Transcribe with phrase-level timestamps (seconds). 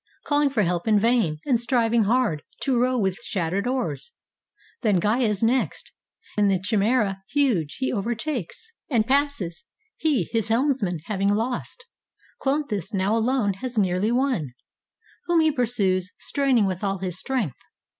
[0.23, 4.13] Calling for help in vain, and striving hard To row with shattered oars.
[4.81, 5.91] Then Gyas next,
[6.35, 9.63] In the Chimasra huge, he overtakes 239 ROME And passes,
[9.97, 11.85] he his helmsman having lost.
[12.41, 14.55] Cloanthus now alone has nearly won,
[15.25, 17.59] Whom he pursues, straining with all his strength.